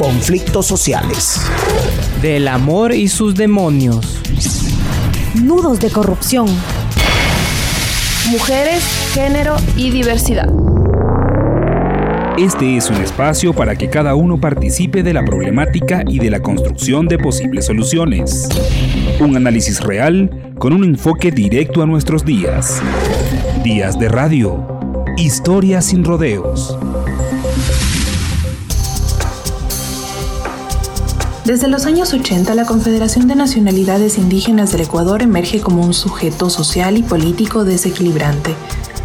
[0.00, 1.38] conflictos sociales.
[2.22, 4.18] Del amor y sus demonios.
[5.34, 6.46] Nudos de corrupción.
[8.30, 8.82] Mujeres,
[9.12, 10.48] género y diversidad.
[12.38, 16.40] Este es un espacio para que cada uno participe de la problemática y de la
[16.40, 18.48] construcción de posibles soluciones.
[19.20, 22.80] Un análisis real con un enfoque directo a nuestros días.
[23.62, 24.66] Días de radio.
[25.18, 26.78] Historias sin rodeos.
[31.44, 36.50] Desde los años 80, la Confederación de Nacionalidades Indígenas del Ecuador emerge como un sujeto
[36.50, 38.54] social y político desequilibrante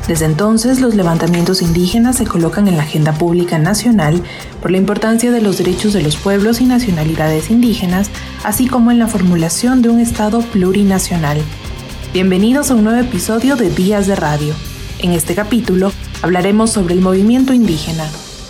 [0.08, 4.22] desde entonces, los levantamientos indígenas se colocan en la agenda pública nacional
[4.62, 8.12] por la importancia de los derechos de los pueblos y nacionalidades indígenas,
[8.44, 11.42] así como en la formulación de un Estado plurinacional.
[12.14, 14.54] Bienvenidos a un nuevo episodio de Días de Radio.
[15.00, 15.92] En este capítulo
[16.22, 18.08] hablaremos sobre el movimiento indígena,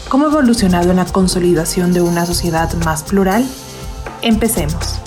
[0.09, 3.45] cómo ha evolucionado en la consolidación de una sociedad más plural.
[4.25, 4.99] Empecemos.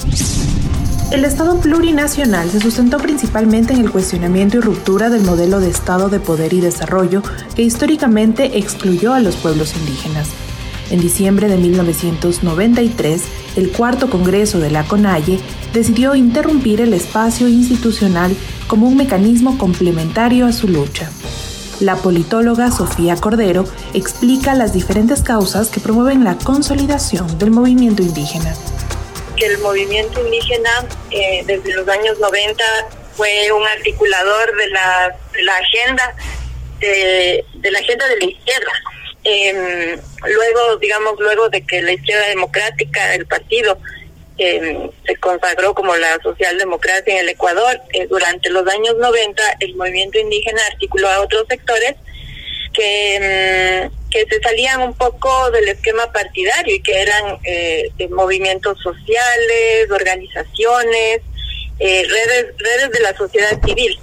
[1.11, 6.09] El Estado plurinacional se sustentó principalmente en el cuestionamiento y ruptura del modelo de Estado
[6.09, 7.25] de poder y desarrollo
[7.57, 10.29] que históricamente excluyó a los pueblos indígenas.
[10.93, 13.25] En diciembre de 1993,
[13.57, 15.41] el cuarto Congreso de la CONAIE
[15.73, 18.37] decidió interrumpir el espacio institucional
[18.69, 21.11] como un mecanismo complementario a su lucha.
[21.81, 28.55] La politóloga Sofía Cordero explica las diferentes causas que promueven la consolidación del movimiento indígena
[29.39, 32.65] que el movimiento indígena eh, desde los años 90
[33.17, 36.15] fue un articulador de la, de la agenda
[36.81, 38.73] de, la agenda de la izquierda.
[39.25, 43.79] Em, luego, digamos, luego de que la izquierda democrática, el partido,
[44.39, 49.75] em, se consagró como la socialdemocracia en el Ecuador, eh, durante los años 90 el
[49.75, 51.95] movimiento indígena articuló a otros sectores
[52.79, 58.79] que, mm, que se salían un poco del esquema partidario y que eran eh, movimientos
[58.81, 61.21] sociales, organizaciones,
[61.81, 63.99] eh, redes, redes de la sociedad civil.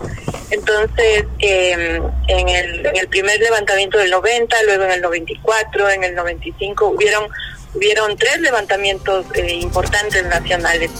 [0.51, 6.03] Entonces, em, en, el, en el primer levantamiento del 90, luego en el 94, en
[6.03, 7.27] el 95, hubieron,
[7.73, 10.91] hubieron tres levantamientos eh, importantes nacionales.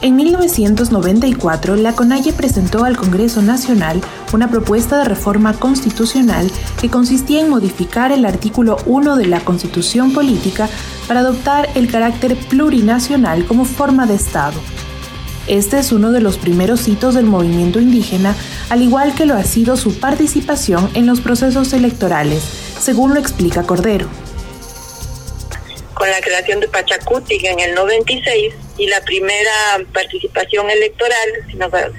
[0.00, 4.00] En 1994, la CONAIE presentó al Congreso Nacional
[4.32, 6.48] una propuesta de reforma constitucional
[6.80, 10.68] que consistía en modificar el artículo 1 de la Constitución Política
[11.08, 14.60] para adoptar el carácter plurinacional como forma de Estado.
[15.48, 18.36] Este es uno de los primeros hitos del movimiento indígena,
[18.70, 22.44] al igual que lo ha sido su participación en los procesos electorales,
[22.78, 24.06] según lo explica Cordero
[25.98, 29.50] con la creación de Pachacuti en el 96 y la primera
[29.92, 31.28] participación electoral,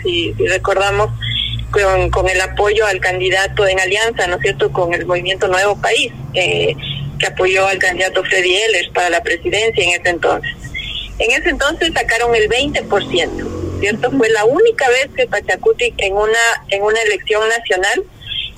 [0.02, 1.12] si, si, recordamos,
[1.70, 5.80] con, con, el apoyo al candidato en alianza, ¿no es cierto?, con el movimiento Nuevo
[5.82, 6.76] País, eh,
[7.20, 10.52] que apoyó al candidato Freddy Ehlers para la presidencia en ese entonces.
[11.20, 14.12] En ese entonces sacaron el 20%, ¿cierto?
[14.12, 16.40] Fue la única vez que Pachacuti en una,
[16.70, 18.06] en una elección nacional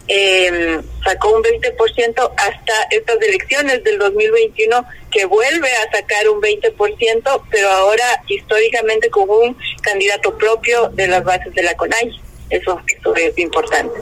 [0.08, 7.44] eh, sacó un 20% hasta estas elecciones del 2021 que vuelve a sacar un 20%,
[7.50, 12.20] pero ahora históricamente con un candidato propio de las bases de la CONAI.
[12.50, 13.98] Eso, eso es importante.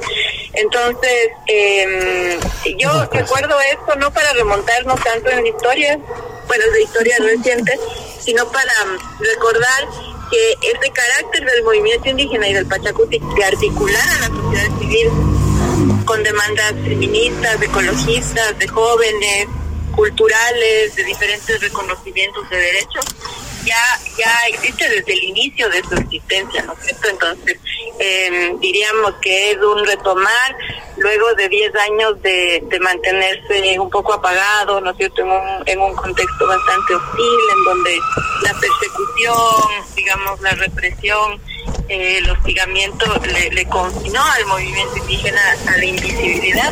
[0.54, 2.40] Entonces, eh,
[2.78, 6.00] yo recuerdo esto no para remontarnos tanto en la historia,
[6.48, 7.80] bueno, de historia reciente,
[8.20, 8.74] sino para
[9.20, 9.88] recordar
[10.32, 15.39] que ese carácter del movimiento indígena y del Pachacuti de articular a la sociedad civil
[16.10, 19.48] con demandas feministas, ecologistas, de jóvenes,
[19.96, 23.06] culturales, de diferentes reconocimientos de derechos,
[23.64, 23.78] ya,
[24.18, 27.10] ya existe desde el inicio de su existencia, ¿no es cierto?
[27.10, 27.60] Entonces,
[28.00, 30.58] em, diríamos que es un retomar
[30.98, 35.64] luego de 10 años de, de mantenerse un poco apagado, ¿no es cierto?, en un,
[35.68, 38.00] en un contexto bastante hostil, en donde
[38.42, 41.40] la persecución, digamos, la represión,
[41.90, 46.72] eh, el hostigamiento le, le confinó al movimiento indígena a la invisibilidad,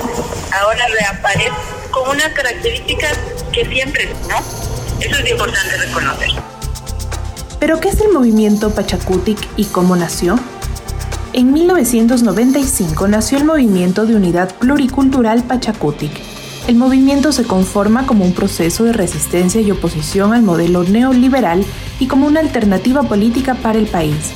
[0.51, 1.51] ahora reaparece
[1.91, 3.17] con unas características
[3.51, 4.37] que siempre, ¿no?
[4.99, 6.29] Eso es importante reconocer.
[7.59, 10.39] ¿Pero qué es el movimiento Pachacutic y cómo nació?
[11.33, 16.11] En 1995 nació el Movimiento de Unidad Pluricultural Pachacutic.
[16.67, 21.65] El movimiento se conforma como un proceso de resistencia y oposición al modelo neoliberal
[21.99, 24.33] y como una alternativa política para el país.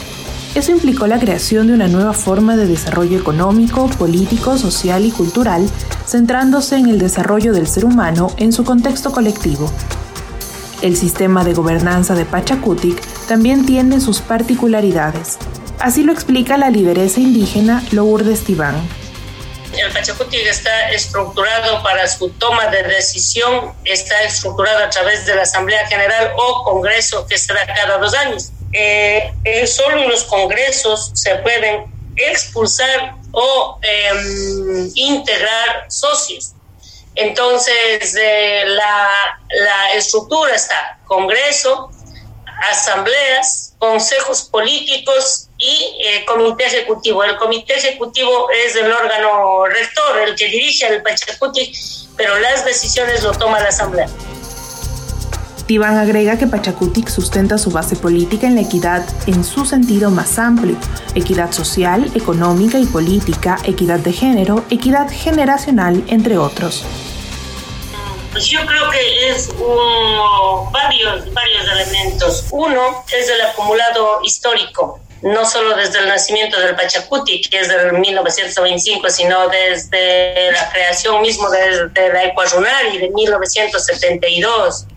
[0.54, 5.70] Eso implicó la creación de una nueva forma de desarrollo económico, político, social y cultural,
[6.06, 9.72] centrándose en el desarrollo del ser humano en su contexto colectivo.
[10.82, 15.38] El sistema de gobernanza de Pachacutic también tiene sus particularidades.
[15.80, 18.76] Así lo explica la lideresa indígena Lourdes Tibán.
[19.78, 25.44] El Pachacutic está estructurado para su toma de decisión, está estructurado a través de la
[25.44, 28.52] Asamblea General o Congreso que se da cada dos años.
[28.74, 31.86] Eh, eh, solo en los congresos se pueden
[32.16, 36.54] expulsar o em, integrar socios.
[37.16, 41.92] Entonces, eh, la, estructura está Congreso,
[42.70, 47.24] asambleas, consejos políticos y comité ejecutivo.
[47.24, 51.74] El comité ejecutivo es el órgano rector, el que dirige el Pachacuti,
[52.16, 54.08] pero las decisiones lo toma la asamblea.
[55.72, 60.38] Tibán agrega que Pachacutic sustenta su base política en la equidad en su sentido más
[60.38, 60.76] amplio,
[61.16, 66.84] equidad social, económica y política, equidad de género, equidad generacional, entre otros.
[68.34, 72.48] Pues yo creo que es un, varios, varios elementos.
[72.52, 77.94] Uno es el acumulado histórico, no solo desde el nacimiento del Pachacuti, que es del
[77.94, 84.88] 1925, sino desde la creación mismo de, de la Ecuarunari de 1972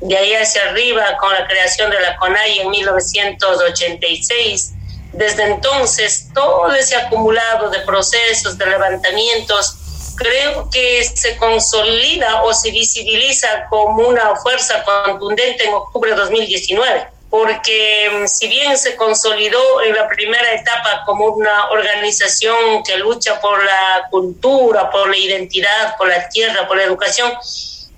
[0.00, 4.72] de ahí hacia arriba con la creación de la CONAI en 1986.
[5.12, 9.76] Desde entonces, todo ese acumulado de procesos, de levantamientos,
[10.16, 17.20] creo que se consolida o se visibiliza como una fuerza contundente en octubre de 2019
[17.30, 23.40] porque mm, si bien se consolidó en la primera etapa como una organización que lucha
[23.40, 27.32] por la cultura, por la identidad, por la tierra, por la educación,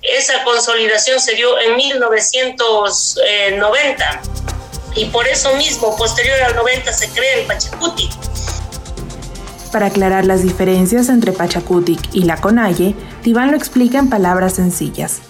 [0.02, 4.22] esa consolidación se dio en 1990
[4.94, 8.12] y por eso mismo, posterior al 90, se crea el Pachacutic.
[9.70, 15.20] Para aclarar las diferencias entre Pachacutic y la Conalle, Tibán lo explica en palabras sencillas.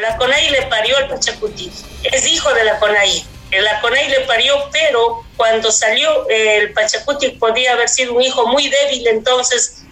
[0.00, 1.70] La Conalle le parió al Pachacutic,
[2.04, 3.26] es hijo de la Conalle.
[3.50, 8.68] La Conalle le parió, pero cuando salió el Pachacutic podía haber sido un hijo muy
[8.68, 9.83] débil, entonces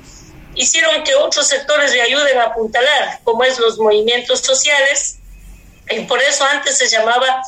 [0.54, 5.19] hicieron que otros sectores le ayuden a apuntalar, como es los movimientos sociales,
[5.90, 7.43] y por eso antes se llamaba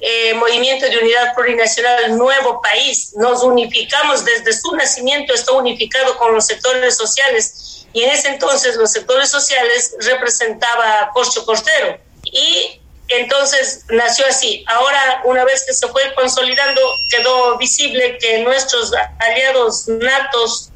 [0.00, 3.12] eh, Movimiento de Unidad Plurinacional Nuevo País.
[3.16, 8.76] Nos unificamos desde su nacimiento, está unificado con los sectores sociales, y en ese entonces
[8.76, 11.98] los sectores sociales representaba a Corcho Costero.
[12.24, 14.64] Y entonces nació así.
[14.68, 16.80] Ahora, una vez que se fue consolidando,
[17.10, 20.69] quedó visible que nuestros aliados natos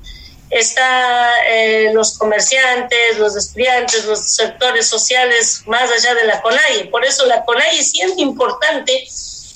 [0.50, 6.86] está eh, los comerciantes, los estudiantes, los sectores sociales más allá de la CONAIE.
[6.86, 9.04] Por eso la CONAIE, siendo importante,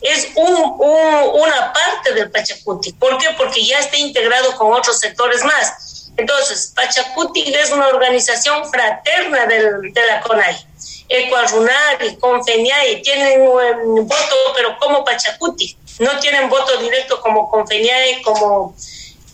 [0.00, 2.92] es un, una parte del Pachacuti.
[2.92, 3.26] ¿Por qué?
[3.36, 6.10] Porque ya está integrado con otros sectores más.
[6.16, 10.66] Entonces, Pachacuti es una organización fraterna del, de la CONAIE.
[11.08, 15.76] Ecuarunari, Confeniai tienen un voto, pero como Pachacuti.
[16.00, 18.74] No tienen voto directo como Confeniai, como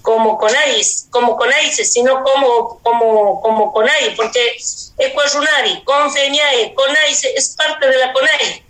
[0.05, 4.55] como CONAIS, como CONAIS, sino como, como, como CONAI, porque
[4.99, 8.63] Ecuarunari, Confeñae, CONAIS es parte de la CONAI.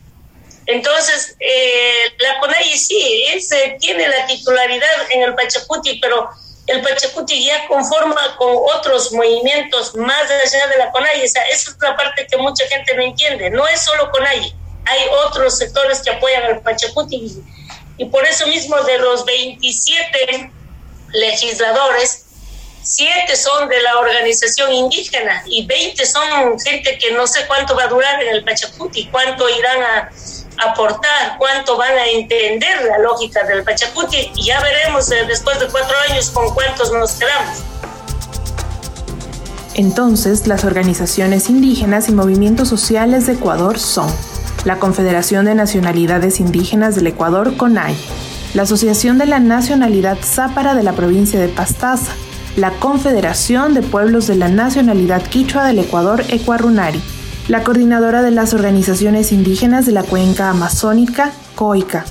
[0.67, 6.31] Entonces, eh, la CONAI sí, es, eh, tiene la titularidad en el Pachacuti, pero
[6.69, 11.21] el Pachacuti ya conforma con otros movimientos más allá de la CONAI.
[11.21, 13.51] esa es la parte que mucha gente no entiende.
[13.51, 14.55] No es solo CONAI,
[14.85, 17.43] hay otros sectores que apoyan al Pachacuti.
[17.99, 20.53] Y por eso mismo de los 27
[21.15, 22.25] legisladores,
[22.83, 27.85] siete son de la organización indígena y 20 son gente que no sé cuánto va
[27.85, 30.11] a durar en el Pachacuti, cuánto irán a
[30.69, 35.67] aportar, cuánto van a entender la lógica del Pachacuti y ya veremos eh, después de
[35.69, 37.59] cuatro años con cuántos nos quedamos.
[39.75, 44.09] Entonces, las organizaciones indígenas y movimientos sociales de Ecuador son
[44.65, 47.97] la Confederación de Nacionalidades Indígenas del Ecuador, CONAI,
[48.55, 52.13] la Asociación de la Nacionalidad Zápara de la provincia de Pastaza,
[52.57, 57.01] la Confederación de Pueblos de la Nacionalidad Quichua del Ecuador, Ecuarunari,
[57.49, 62.05] la Coordinadora de las Organizaciones Indígenas de la Cuenca Amazónica, COICA,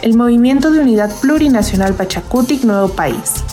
[0.00, 3.44] el Movimiento de Unidad Plurinacional Pachacutic Nuevo País,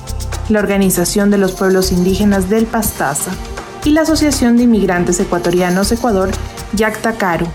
[0.48, 3.32] la Organización de los Pueblos Indígenas del Pastaza
[3.84, 6.32] y la Asociación de Inmigrantes Ecuatorianos Ecuador,
[6.74, 7.48] Yactacaru,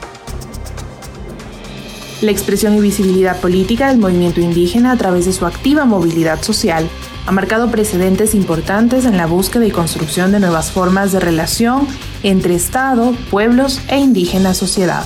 [2.21, 6.89] la expresión y visibilidad política del movimiento indígena a través de su activa movilidad social
[7.27, 11.87] ha marcado precedentes importantes en la búsqueda y construcción de nuevas formas de relación
[12.23, 15.05] entre Estado, pueblos e indígena sociedad.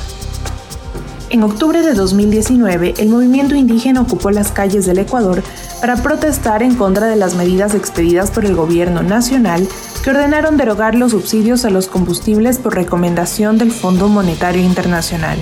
[1.30, 5.42] En octubre de 2019, el movimiento indígena ocupó las calles del Ecuador
[5.80, 9.66] para protestar en contra de las medidas expedidas por el gobierno nacional
[10.02, 15.38] que ordenaron derogar los subsidios a los combustibles por recomendación del Fondo Monetario Internacional.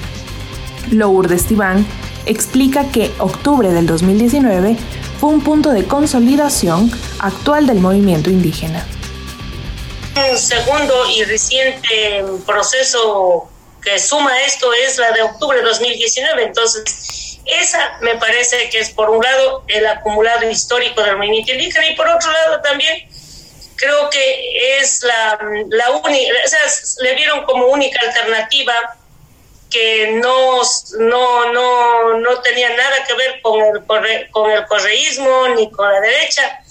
[0.91, 1.87] Lourdes Tibán,
[2.27, 4.77] explica que octubre del 2019
[5.19, 8.87] fue un punto de consolidación actual del movimiento indígena.
[10.37, 13.49] segundo y reciente proceso
[13.83, 16.45] que suma esto es la de octubre de 2019.
[16.45, 21.89] Entonces, esa me parece que es por un lado el acumulado histórico del movimiento indígena
[21.89, 23.09] y por otro lado también
[23.77, 25.39] creo que es la,
[25.91, 28.75] única, o le vieron como única alternativa
[29.71, 30.63] que no,
[30.99, 36.01] no, no, no tenía nada que ver con el, con el correísmo ni con la
[36.01, 36.63] derecha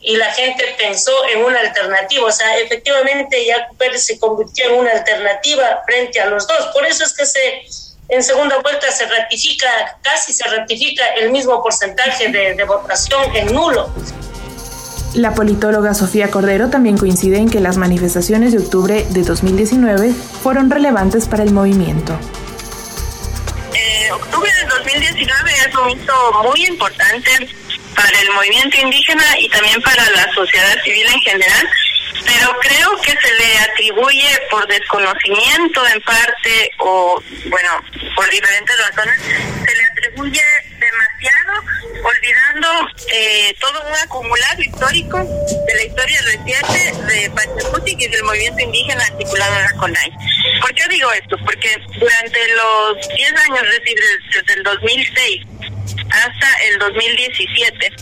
[0.00, 2.26] y la gente pensó en una alternativa.
[2.26, 6.66] O sea, efectivamente Jaco Pérez se convirtió en una alternativa frente a los dos.
[6.72, 7.66] Por eso es que
[8.08, 13.90] en segunda vuelta se ratifica, casi se ratifica el mismo porcentaje de votación en nulo.
[15.14, 20.70] La politóloga Sofía Cordero también coincide en que las manifestaciones de octubre de 2019 fueron
[20.70, 22.18] relevantes para el movimiento.
[23.74, 27.30] Eh, octubre de 2019 es un hito muy importante
[27.94, 31.68] para el movimiento indígena y también para la sociedad civil en general,
[32.24, 37.70] pero creo que se le atribuye por desconocimiento en parte o, bueno,
[38.16, 39.81] por diferentes razones, se le
[40.12, 40.40] atribuye
[42.04, 42.68] olvidando
[43.12, 49.04] eh, todo un acumulado histórico de la historia reciente de Pachacutic y del movimiento indígena
[49.04, 50.12] articulado en la CONAI.
[50.60, 51.36] ¿Por qué digo esto?
[51.44, 53.98] Porque durante los 10 años, es decir,
[54.34, 55.42] desde el 2006
[56.10, 57.92] hasta el 2017,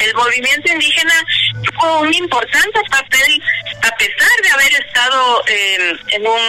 [0.00, 1.14] el movimiento indígena
[1.62, 3.42] tuvo un importante papel
[3.82, 6.40] a pesar de haber estado eh, en un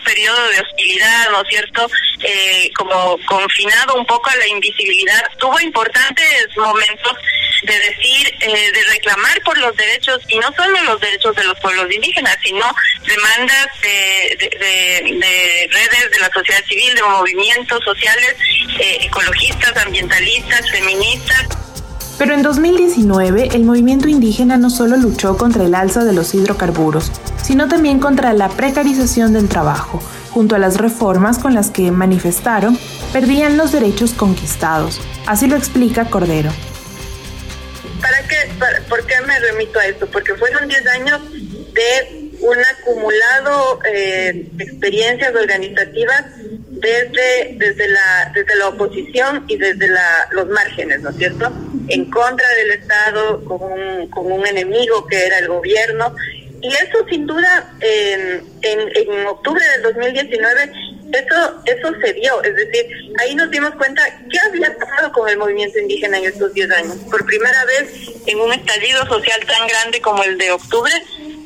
[0.00, 1.88] periodo de hostilidad, ¿no es cierto?
[2.22, 7.16] Eh, como confinado un poco a la invisibilidad, tuvo importantes momentos
[7.62, 11.58] de decir, eh, de reclamar por los derechos, y no solo los derechos de los
[11.60, 12.64] pueblos indígenas, sino
[13.06, 18.36] demandas de, de, redes de la sociedad civil, de movimientos sociales,
[18.78, 21.46] eh, ecologistas, ambientalistas, feministas.
[22.18, 27.10] Pero en 2019 el movimiento indígena no solo luchó contra el alza de los hidrocarburos,
[27.50, 32.78] sino también contra la precarización del trabajo, junto a las reformas con las que manifestaron
[33.12, 35.00] perdían los derechos conquistados.
[35.26, 36.52] Así lo explica Cordero.
[38.00, 38.36] ¿Para qué,
[38.88, 40.06] ¿Por qué me remito a esto?
[40.06, 46.26] Porque fueron 10 años de un acumulado eh, experiencias organizativas
[46.68, 51.52] desde, desde, la, desde la oposición y desde la, los márgenes, ¿no es cierto?
[51.88, 56.14] En contra del Estado, con un, con un enemigo que era el gobierno.
[56.62, 60.72] Y eso sin duda, en, en, octubre del 2019,
[61.12, 62.42] eso, eso se dio.
[62.42, 62.86] Es decir,
[63.18, 66.96] ahí nos dimos cuenta qué había pasado con el movimiento indígena en estos 10 años.
[67.10, 70.92] Por primera vez, en un estallido social tan grande como el de octubre,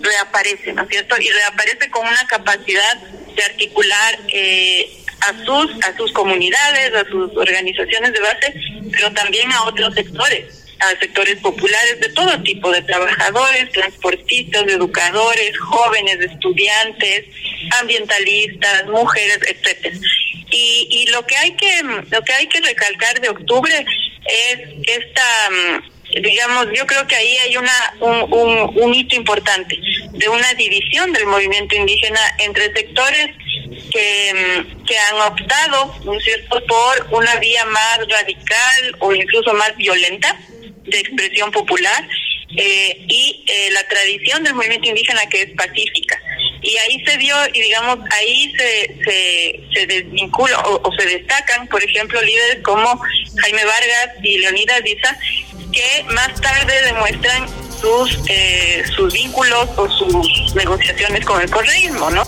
[0.00, 1.16] reaparece, ¿no es cierto?
[1.20, 2.96] Y reaparece con una capacidad
[3.36, 8.54] de articular eh, a sus, a sus comunidades, a sus organizaciones de base,
[8.90, 15.56] pero también a otros sectores a sectores populares de todo tipo de trabajadores, transportistas, educadores,
[15.58, 17.26] jóvenes, estudiantes,
[17.80, 19.96] ambientalistas, mujeres, etcétera.
[20.50, 23.84] Y, y lo que hay que lo que hay que recalcar de octubre
[24.26, 25.48] es esta
[26.22, 29.78] digamos, yo creo que ahí hay una un, hito importante
[30.10, 33.30] de una división del movimiento indígena entre sectores
[33.90, 40.38] que, que han optado, ¿no cierto?, por una vía más radical o incluso más violenta
[40.84, 42.08] de expresión popular
[42.56, 46.20] eh, y eh, la tradición del movimiento indígena que es pacífica.
[46.62, 51.82] Y ahí se dio, y digamos, ahí se, se, se desvincula o, se destacan, por
[51.82, 52.98] ejemplo, líderes como
[53.42, 55.18] Jaime Vargas y Leonidas Diza,
[55.72, 57.46] que más tarde demuestran
[57.80, 62.22] sus, eh, sus vínculos o sus negociaciones con el correísmo, ¿no?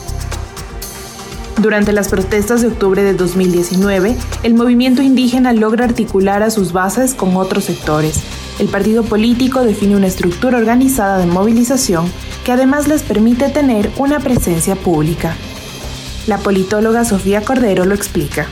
[1.59, 7.15] Durante las protestas de octubre de 2019, el movimiento indígena logra articular a sus bases
[7.15, 8.23] con otros sectores.
[8.59, 12.11] El partido político define una estructura organizada de movilización
[12.45, 15.37] que además les permite tener una presencia pública.
[16.27, 18.49] La politóloga Sofía Cordero lo explica.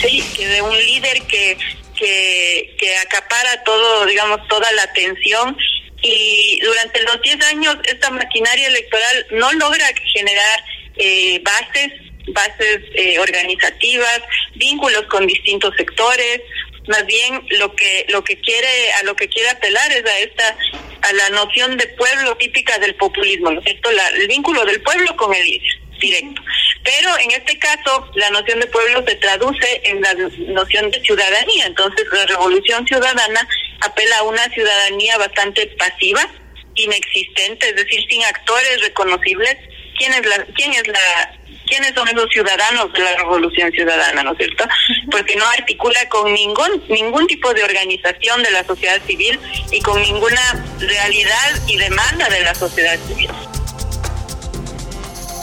[0.00, 1.58] Sí, que de un líder que,
[1.98, 5.56] que, que acapara todo, digamos, toda la atención
[6.02, 10.64] y durante los 10 años esta maquinaria electoral no logra generar
[10.96, 11.92] eh, bases,
[12.28, 14.20] bases eh, organizativas,
[14.54, 16.42] vínculos con distintos sectores,
[16.88, 20.56] más bien lo que lo que quiere a lo que quiere apelar es a esta
[21.02, 25.16] a la noción de pueblo típica del populismo, ¿no Esto la, el vínculo del pueblo
[25.16, 25.60] con el
[26.00, 26.42] directo.
[26.82, 31.66] Pero en este caso la noción de pueblo se traduce en la noción de ciudadanía,
[31.66, 33.48] entonces la revolución ciudadana
[33.80, 36.28] apela a una ciudadanía bastante pasiva,
[36.74, 39.56] inexistente, es decir, sin actores reconocibles.
[39.98, 41.35] Quién es la quién es la
[41.66, 44.64] quiénes son esos ciudadanos de la revolución ciudadana, ¿no es cierto?
[45.10, 49.38] Porque no articula con ningún ningún tipo de organización de la sociedad civil
[49.70, 53.30] y con ninguna realidad y demanda de la sociedad civil.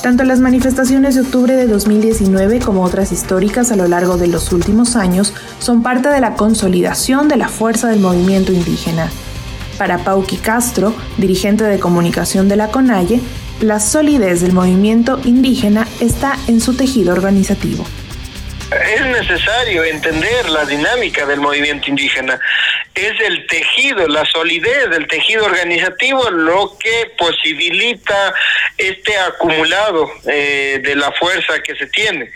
[0.03, 4.51] Tanto las manifestaciones de octubre de 2019 como otras históricas a lo largo de los
[4.51, 9.09] últimos años son parte de la consolidación de la fuerza del movimiento indígena.
[9.77, 13.21] Para Pauqui Castro, dirigente de comunicación de la CONAIE,
[13.63, 17.85] la solidez del movimiento indígena está en su tejido organizativo
[18.73, 22.39] es necesario entender la dinámica del movimiento indígena.
[22.95, 28.33] Es el tejido, la solidez del tejido organizativo lo que posibilita
[28.77, 32.31] este acumulado eh, de la fuerza que se tiene.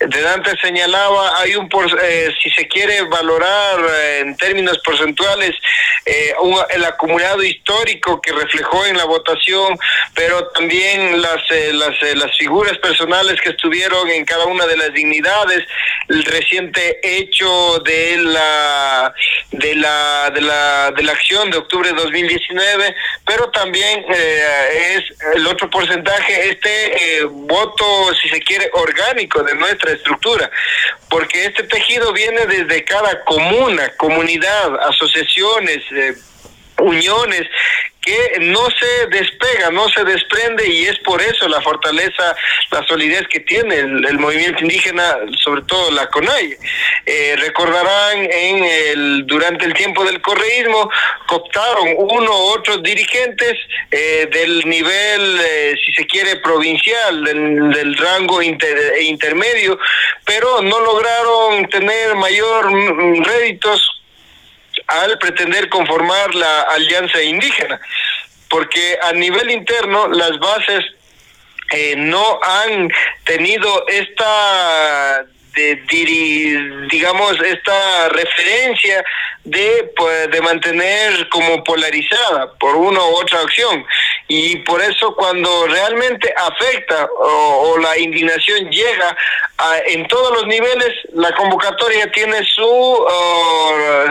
[0.00, 1.68] De Dante señalaba, hay un,
[2.02, 5.54] eh, si se quiere valorar eh, en términos porcentuales,
[6.70, 9.78] el acumulado histórico que reflejó en la votación,
[10.14, 15.66] pero también las, las, las figuras personales que estuvieron en cada una de las dignidades,
[16.08, 19.14] el reciente hecho de la
[19.50, 22.94] de la de la de la acción de octubre de 2019
[23.26, 25.04] pero también eh, es
[25.34, 30.50] el otro porcentaje este eh, voto si se quiere orgánico de nuestra estructura
[31.08, 36.14] porque este tejido viene desde cada comuna comunidad asociaciones eh,
[36.80, 37.46] uniones
[38.08, 42.34] que no se despega, no se desprende y es por eso la fortaleza,
[42.70, 46.56] la solidez que tiene el, movimiento indígena, sobre todo la CONAI.
[47.04, 50.90] Eh, recordarán en el durante el tiempo del correísmo
[51.26, 53.54] cooptaron uno u otros dirigentes
[53.90, 59.78] eh, del nivel, eh, si se quiere, provincial, del, rango intermedio,
[60.24, 62.70] pero no lograron tener mayor
[63.26, 63.97] réditos
[64.88, 67.80] al pretender conformar la alianza indígena,
[68.48, 70.84] porque a nivel interno las bases
[71.72, 72.90] eh, no han
[73.24, 79.04] tenido esta de, digamos esta referencia
[79.44, 83.84] de, pues, de mantener como polarizada por una u otra acción
[84.30, 89.16] y por eso cuando realmente afecta o, la indignación llega
[89.56, 93.06] a, en todos los niveles, la convocatoria tiene su,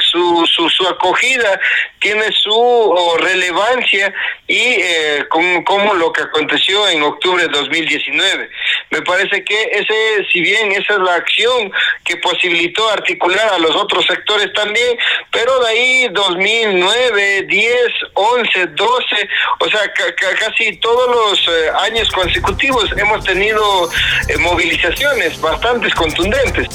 [0.02, 1.60] su, su, su, acogida,
[2.00, 4.12] tiene su relevancia
[4.48, 8.50] y eh, como, como, lo que aconteció en octubre de 2019.
[8.90, 11.72] Me parece que ese, si bien esa es la acción
[12.04, 14.98] que posibilitó articular a los otros sectores también,
[15.32, 17.78] pero de ahí 2009, 10,
[18.14, 23.90] 11, 12, o sea, casi todos los eh, años consecutivos hemos tenido
[24.28, 26.68] eh, movilizaciones bastante contundentes.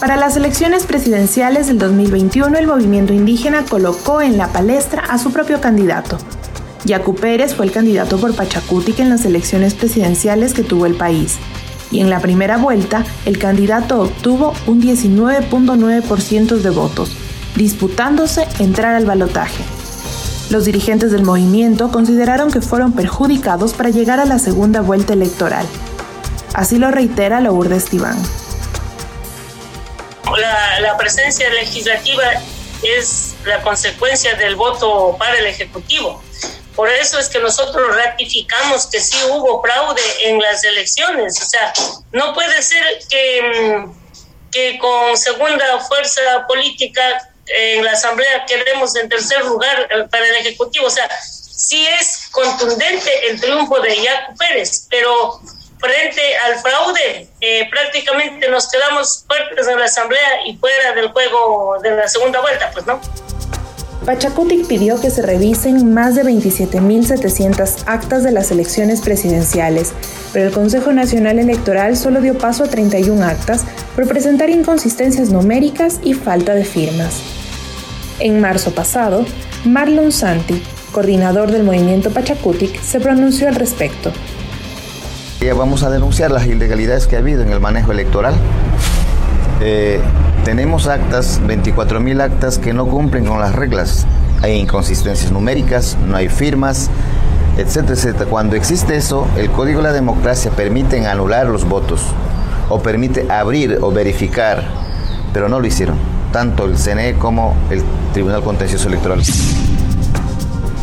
[0.00, 5.32] Para las elecciones presidenciales del 2021, el movimiento indígena colocó en la palestra a su
[5.32, 6.18] propio candidato.
[6.84, 11.38] Yacu Pérez fue el candidato por Pachacutic en las elecciones presidenciales que tuvo el país.
[11.90, 17.16] Y en la primera vuelta, el candidato obtuvo un 19.9% de votos,
[17.56, 19.64] disputándose entrar al balotaje.
[20.56, 25.66] Los dirigentes del movimiento consideraron que fueron perjudicados para llegar a la segunda vuelta electoral.
[26.54, 28.16] Así lo reitera Lourdes Tibán.
[30.34, 32.24] La, la presencia legislativa
[32.82, 36.22] es la consecuencia del voto para el Ejecutivo.
[36.74, 41.38] Por eso es que nosotros ratificamos que sí hubo fraude en las elecciones.
[41.42, 41.74] O sea,
[42.12, 43.92] no puede ser que, mm,
[44.50, 50.36] que con segunda fuerza política en la Asamblea quedemos en tercer lugar eh, para el
[50.36, 50.86] Ejecutivo.
[50.86, 55.40] O sea, sí es contundente el triunfo de Yacu Pérez, pero
[55.78, 61.78] frente al fraude eh, prácticamente nos quedamos fuertes en la Asamblea y fuera del juego
[61.82, 63.00] de la segunda vuelta, pues no.
[64.04, 69.92] Pachacutic pidió que se revisen más de 27.700 actas de las elecciones presidenciales,
[70.32, 73.64] pero el Consejo Nacional Electoral solo dio paso a 31 actas
[73.96, 77.20] por presentar inconsistencias numéricas y falta de firmas.
[78.18, 79.26] En marzo pasado,
[79.66, 84.10] Marlon Santi, coordinador del movimiento Pachacutic, se pronunció al respecto.
[85.54, 88.34] Vamos a denunciar las ilegalidades que ha habido en el manejo electoral.
[89.60, 90.00] Eh,
[90.44, 94.06] tenemos actas, 24.000 actas que no cumplen con las reglas.
[94.42, 96.90] Hay inconsistencias numéricas, no hay firmas,
[97.58, 98.30] etcétera, etcétera.
[98.30, 102.06] Cuando existe eso, el Código de la Democracia permite anular los votos
[102.70, 104.64] o permite abrir o verificar,
[105.32, 109.22] pero no lo hicieron tanto el CNE como el Tribunal Contencioso Electoral.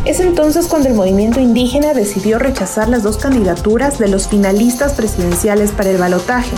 [0.06, 5.71] Es entonces cuando el movimiento indígena decidió rechazar las dos candidaturas de los finalistas presidenciales
[5.71, 6.51] para el balotaje,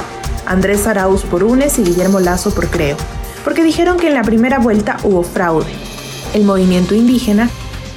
[0.47, 2.97] Andrés Arauz por UNES y Guillermo Lazo por Creo,
[3.43, 5.71] porque dijeron que en la primera vuelta hubo fraude.
[6.33, 7.49] El movimiento indígena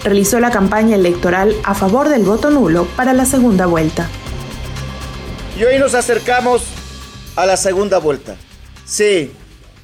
[0.05, 4.07] realizó la campaña electoral a favor del voto nulo para la segunda vuelta.
[5.59, 6.63] Y hoy nos acercamos
[7.37, 8.37] a la segunda vuelta.
[8.85, 9.33] Sí,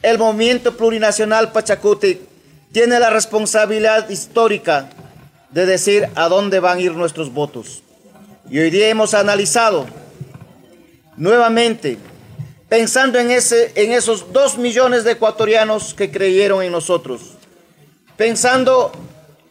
[0.04, 2.20] el movimiento plurinacional Pachacuti
[2.72, 4.90] tiene la responsabilidad histórica
[5.50, 7.82] de decir a dónde van a ir nuestros votos.
[8.50, 9.86] Y hoy día hemos analizado
[11.16, 11.96] nuevamente,
[12.68, 17.22] pensando en, ese, en esos dos millones de ecuatorianos que creyeron en nosotros,
[18.18, 18.92] pensando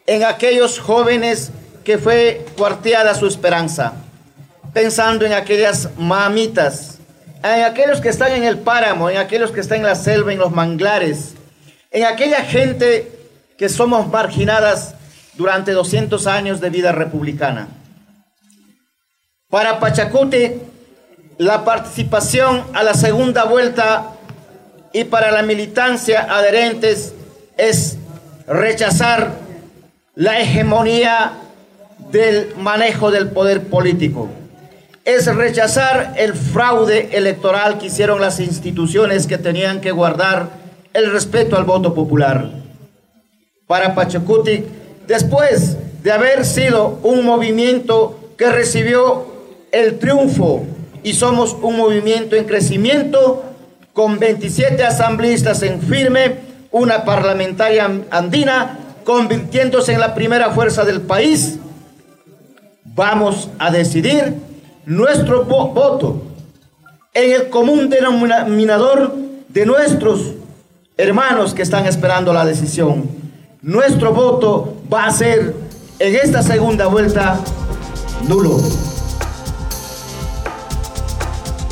[0.06, 1.50] en aquellos jóvenes
[1.82, 3.94] que fue cuarteada su esperanza,
[4.72, 6.93] pensando en aquellas mamitas,
[7.52, 10.38] en aquellos que están en el páramo, en aquellos que están en la selva, en
[10.38, 11.34] los manglares,
[11.90, 13.12] en aquella gente
[13.58, 14.94] que somos marginadas
[15.34, 17.68] durante 200 años de vida republicana.
[19.50, 20.52] Para Pachacuti,
[21.36, 24.12] la participación a la segunda vuelta
[24.92, 27.12] y para la militancia adherentes
[27.58, 27.98] es
[28.46, 29.32] rechazar
[30.14, 31.32] la hegemonía
[32.10, 34.30] del manejo del poder político.
[35.04, 40.48] Es rechazar el fraude electoral que hicieron las instituciones que tenían que guardar
[40.94, 42.50] el respeto al voto popular.
[43.66, 44.64] Para Pachacuti,
[45.06, 49.26] después de haber sido un movimiento que recibió
[49.72, 50.64] el triunfo
[51.02, 53.44] y somos un movimiento en crecimiento
[53.92, 56.36] con 27 asambleístas en firme,
[56.70, 61.58] una parlamentaria andina convirtiéndose en la primera fuerza del país,
[62.84, 64.53] vamos a decidir
[64.86, 66.22] nuestro voto
[67.14, 69.14] en el común denominador
[69.48, 70.34] de nuestros
[70.96, 73.08] hermanos que están esperando la decisión.
[73.62, 75.54] Nuestro voto va a ser
[75.98, 77.40] en esta segunda vuelta
[78.28, 78.60] nulo.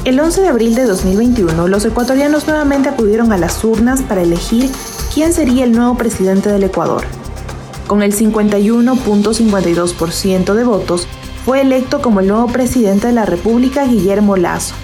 [0.05, 4.68] El 11 de abril de 2021, los ecuatorianos nuevamente acudieron a las urnas para elegir
[5.14, 7.05] quién sería el nuevo presidente del Ecuador.
[7.87, 11.07] Con el 51.52% de votos,
[11.45, 14.75] fue electo como el nuevo presidente de la República Guillermo Lazo.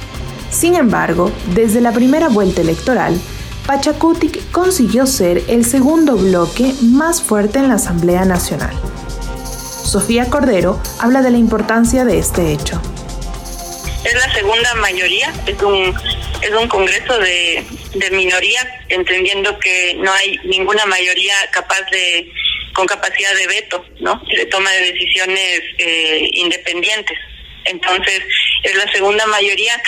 [0.51, 3.19] Sin embargo, desde la primera vuelta electoral,
[3.67, 8.75] Pachacutic consiguió ser el segundo bloque más fuerte en la Asamblea Nacional.
[9.45, 12.81] Sofía Cordero habla de la importancia de este hecho
[14.05, 15.95] es la segunda mayoría, es un
[16.41, 22.31] es un congreso de, de minoría, entendiendo que no hay ninguna mayoría capaz de
[22.79, 24.23] con capacidad de veto, ¿no?
[24.33, 27.19] De toma de decisiones eh, independientes.
[27.65, 28.23] Entonces,
[28.63, 29.83] es la segunda mayoría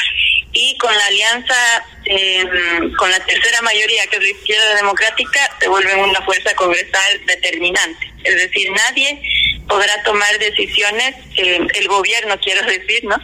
[0.52, 5.68] y con la alianza em, con la tercera mayoría, que es la izquierda democrática, se
[5.68, 8.12] vuelven una fuerza congresal determinante.
[8.24, 9.22] Es decir, nadie
[9.68, 13.14] podrá tomar decisiones, eh, el gobierno quiero decir, ¿no?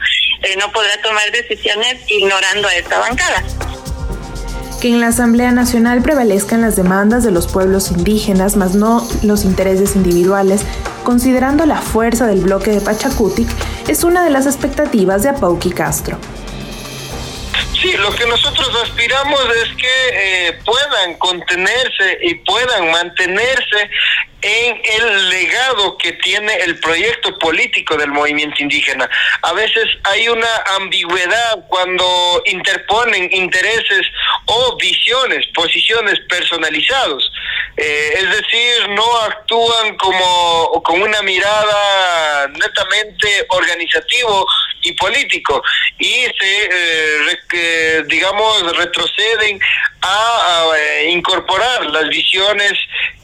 [0.44, 3.42] Eh, no podrá tomar decisiones ignorando a esta bancada.
[4.80, 9.44] Que en la Asamblea Nacional prevalezcan las demandas de los pueblos indígenas, más no los
[9.44, 10.62] intereses individuales,
[11.02, 13.48] considerando la fuerza del bloque de Pachacutic,
[13.88, 16.18] es una de las expectativas de Apauqui Castro.
[17.80, 23.90] Sí, lo que nosotros aspiramos es que eh, puedan contenerse y puedan mantenerse
[24.46, 29.10] en el legado que tiene el proyecto político del movimiento indígena.
[29.42, 34.06] A veces hay una ambigüedad cuando interponen intereses
[34.44, 37.28] o visiones, posiciones personalizados.
[37.76, 44.46] Eh, es decir, no actúan como con una mirada netamente organizativo
[44.82, 45.62] y políco
[45.98, 49.60] y se, eh, digamos, retroceden
[50.02, 52.72] a, eh, incorporar las visiones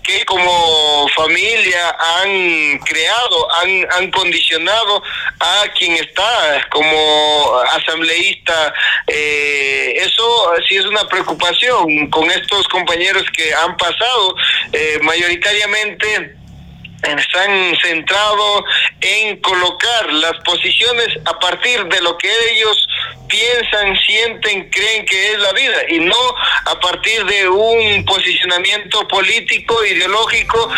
[0.03, 5.03] que como familia han creado, han, han condicionado
[5.41, 8.75] a quien está como asambleísta.
[9.07, 14.35] Eh, eso sí es una preocupación con estos compañeros que han pasado
[14.73, 16.41] eh, mayoritariamente
[17.03, 18.65] están centrados
[19.01, 22.88] en colocar las posiciones a partir de lo que ellos
[23.29, 26.15] piensan, sienten, creen que es la vida y no
[26.67, 30.71] a partir de un posicionamiento político, ideológico.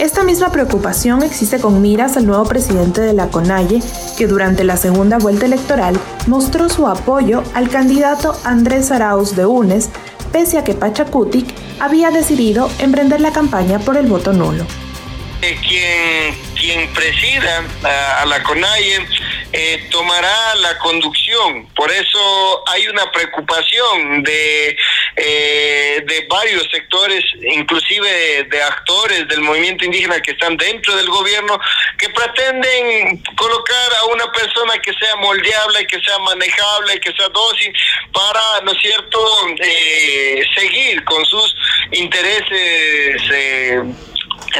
[0.00, 3.82] Esta misma preocupación existe con miras al nuevo presidente de la CONAIE,
[4.16, 9.90] que durante la segunda vuelta electoral mostró su apoyo al candidato Andrés Arauz de UNES,
[10.32, 11.46] pese a que Pachacutic
[11.78, 14.66] había decidido emprender la campaña por el voto nulo.
[15.42, 17.64] Eh, quien, quien presida
[18.20, 19.06] a, la CONAIE
[19.52, 21.66] eh, tomará la conducción.
[21.74, 24.76] Por eso hay una preocupación de,
[25.22, 27.22] eh, de varios sectores,
[27.54, 31.60] inclusive de, actores del movimiento indígena que están dentro del gobierno,
[31.98, 37.72] que pretenden colocar a una persona que sea moldeable, que sea manejable, que sea dócil,
[38.12, 39.20] para, ¿no es cierto?,
[40.56, 41.54] seguir con sus
[41.92, 43.22] intereses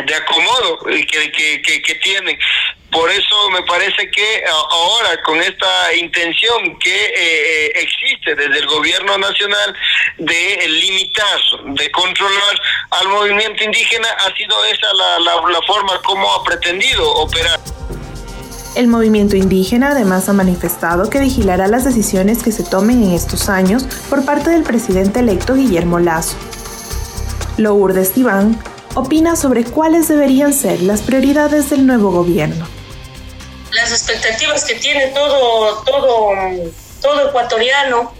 [0.07, 2.38] de acomodo que, que, que, tienen.
[2.90, 8.66] Por eso me parece que ahora con esta intención que eh, eh, existe desde el
[8.66, 9.75] gobierno nacional
[10.19, 16.33] de limitar, de controlar al movimiento indígena, ha sido esa la, la, la forma como
[16.33, 17.61] ha pretendido operar.
[18.77, 23.49] El movimiento indígena además ha manifestado que vigilará las decisiones que se tomen en estos
[23.49, 26.37] años por parte del presidente electo Guillermo Lazo.
[27.57, 28.62] Lourdes Iván
[28.94, 32.66] opina sobre cuáles deberían ser las prioridades del nuevo gobierno.
[33.72, 36.31] Las expectativas que tiene todo, todo,
[37.00, 38.12] todo ecuatoriano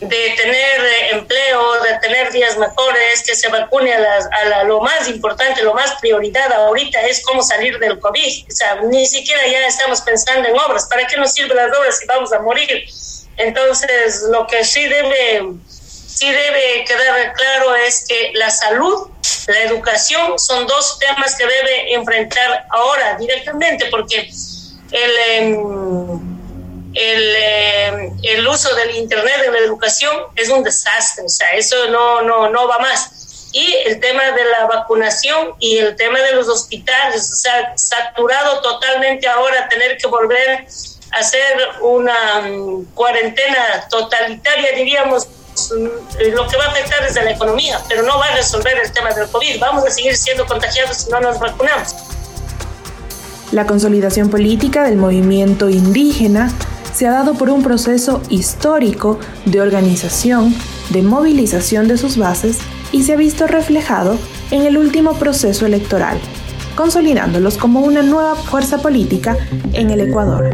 [0.00, 0.80] de tener
[1.12, 5.94] empleo, de tener días mejores, que se vacune a, a lo más importante, lo más
[6.00, 8.46] prioridad ahorita es cómo salir del COVID.
[8.48, 10.86] O sea, ni siquiera ya estamos pensando en obras.
[10.88, 12.86] ¿Para qué nos sirven las obras si vamos a morir?
[13.36, 15.54] Entonces, lo que sí debe,
[16.14, 19.10] sí debe quedar claro es que la salud
[19.46, 24.30] la educación son dos temas que debe enfrentar ahora directamente porque
[24.90, 26.20] el, em,
[26.94, 31.88] el, em, el, uso del Internet en la educación es un desastre, o sea, eso
[31.88, 33.48] no, no, no va más.
[33.52, 38.60] Y el tema de la vacunación y el tema de los hospitales, o sea, saturado
[38.60, 40.66] totalmente ahora, tener que volver
[41.12, 45.28] a hacer una mm, cuarentena totalitaria, diríamos,
[46.18, 48.90] eh, lo que va a afectar es la economía, pero no va a resolver el
[48.92, 49.60] tema del COVID.
[49.60, 51.94] Vamos a seguir siendo contagiados si no nos vacunamos.
[53.52, 56.52] La consolidación política del movimiento indígena
[56.94, 60.54] se ha dado por un proceso histórico de organización,
[60.90, 62.58] de movilización de sus bases
[62.92, 64.18] y se ha visto reflejado
[64.50, 66.18] en el último proceso electoral,
[66.76, 69.36] consolidándolos como una nueva fuerza política
[69.72, 70.50] en el Ecuador.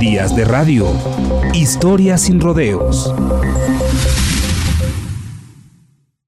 [0.00, 0.86] Días de radio.
[1.54, 3.14] Historia sin rodeos.